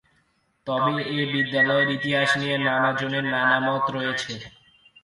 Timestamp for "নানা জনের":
2.67-3.25